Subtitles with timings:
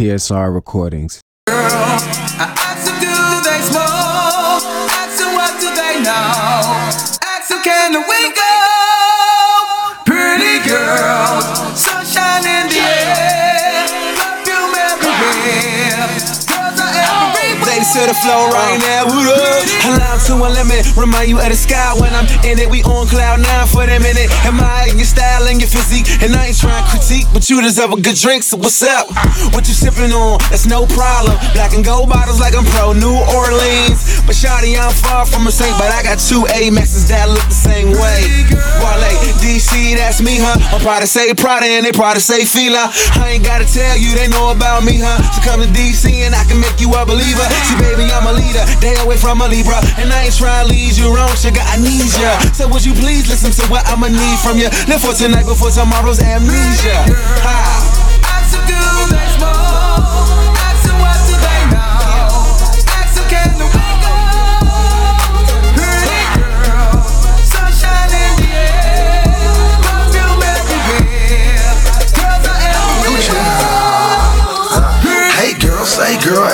[0.00, 1.20] PSR Recordings.
[1.46, 2.00] Girl,
[18.00, 19.60] to the flow right now, what up?
[19.92, 22.68] Allow to a limit, remind you of the sky when I'm in it.
[22.70, 24.32] We on cloud nine for the minute.
[24.48, 27.92] Admire your style and your physique, and I ain't trying to critique, but you deserve
[27.92, 28.44] a good drink.
[28.44, 29.12] So what's up?
[29.52, 30.40] What you sipping on?
[30.48, 31.36] That's no problem.
[31.52, 35.52] Black and gold bottles like I'm pro New Orleans, but shawty I'm far from a
[35.52, 38.48] saint, but I got two Amexes that look the same way.
[38.80, 39.12] Wale,
[39.44, 40.56] DC, that's me, huh?
[40.72, 42.88] I'm proud to say Prada and they proud to say Fila.
[43.20, 45.20] I ain't gotta tell you, they know about me, huh?
[45.36, 47.44] So come to DC and I can make you a believer.
[47.68, 50.72] See, baby, I'm a leader, day away from a Libra, and I ain't trying to
[50.72, 51.62] lead you wrong, sugar.
[51.62, 52.38] I need ya.
[52.52, 54.68] So would you please listen to what I'ma need from you?
[54.86, 57.04] Live for tonight before tomorrow's amnesia.
[57.42, 58.09] Ha.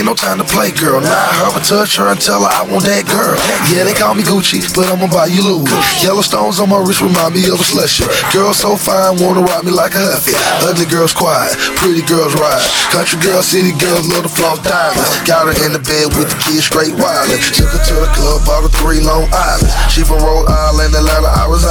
[0.00, 0.96] Ain't no time to play girl.
[1.04, 3.36] Now Nah, her but touch her and tell her I want that girl.
[3.68, 5.68] Yeah, they call me Gucci, but I'ma buy you Louis.
[6.00, 8.08] Yellowstones on my wrist remind me of a slushy.
[8.32, 10.32] Girl so fine, wanna rock me like a huffy.
[10.64, 12.64] Ugly girls quiet, pretty girls ride.
[12.88, 15.12] Country girls, city girls love to floss diamonds.
[15.28, 17.36] Got her in the bed with the kids straight wildin'.
[17.52, 19.68] Took her to the club, bought her three Long Islands.
[19.92, 21.50] She from Rhode Island, Atlanta, I.
[21.50, 21.69] Big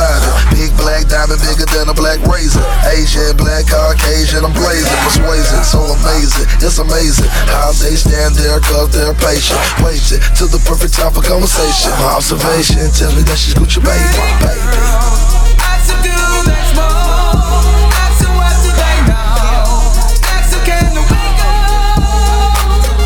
[1.30, 2.63] black diamond, bigger than a black razor.
[2.89, 6.47] Asian, black, Caucasian, I'm blazing, persuasive, so amazing.
[6.61, 9.59] It's amazing how they stand there cause they're patient.
[9.83, 11.91] Waiting to the perfect time for conversation.
[12.02, 14.02] My observation tell me that she's Gucci baby,
[14.41, 14.58] baby.
[15.61, 16.17] Ask them, do
[16.49, 16.89] they smoke?
[17.93, 19.93] Ask them, what do they know?
[20.33, 21.21] Ask them, can we?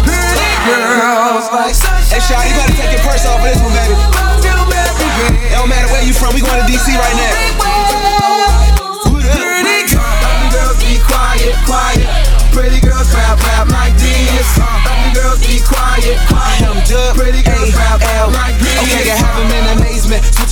[0.08, 1.75] Pretty girls like
[2.13, 2.21] Hey.
[2.21, 3.97] Shaw, you gotta take your purse off for this one, baby.
[4.43, 7.52] It don't matter where you from, we going to DC right now.
[12.53, 12.92] Pretty girls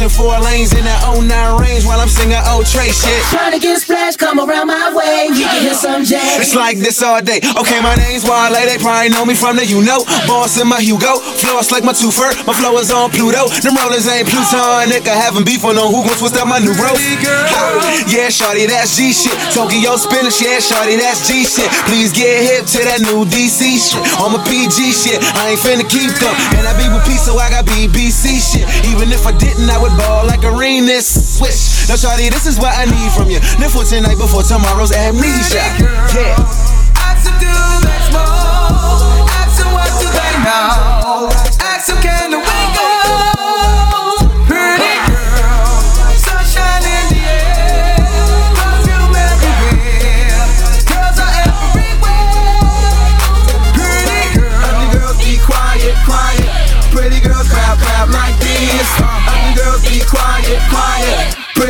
[0.01, 1.29] Switching four lanes in that 09
[1.61, 3.21] range while I'm singing old Trey shit.
[3.29, 5.29] Trying to get a splash, come around my way.
[5.29, 6.41] You can hear some jazz.
[6.41, 7.37] It's like this all day.
[7.37, 8.49] Okay, my name's Wale.
[8.49, 10.01] They probably know me from the you know.
[10.25, 11.21] Boss in my Hugo.
[11.37, 12.33] Floss like my two fur.
[12.49, 13.45] My flow is on Pluto.
[13.61, 14.89] Them rollers ain't Pluton.
[14.89, 17.05] Nigga having beef on no who gon' twist up my new roast.
[17.53, 17.61] Ha.
[18.09, 19.37] Yeah, shorty, that's G shit.
[19.53, 21.69] Tokyo spinach, yeah, shorty, that's G shit.
[21.85, 24.01] Please get hip to that new DC shit.
[24.17, 25.21] On my PG shit.
[25.37, 26.33] I ain't finna keep them.
[26.57, 28.65] And I be with P, so I got BBC shit.
[28.89, 31.37] Even if I didn't, I would ball like arenas.
[31.37, 31.87] Switch.
[31.89, 33.39] Now, shorty, this is what I need from you.
[33.59, 35.63] Live for tonight before tomorrow's amnesia.
[36.13, 36.35] Yeah.
[37.01, 37.47] Ask them, do?
[37.47, 38.11] Ask
[39.59, 41.00] them, what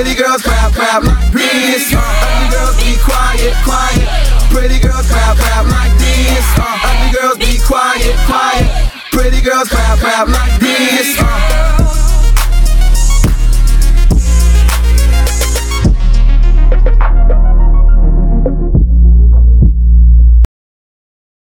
[0.01, 1.93] Pretty girls clap, clap like this.
[1.93, 4.09] Uh, ugly girls be quiet, quiet.
[4.49, 6.45] Pretty girls clap, clap like this.
[6.57, 8.91] Uh, ugly girls be quiet, quiet.
[9.11, 11.17] Pretty girls clap, clap like this.
[11.19, 11.80] Uh,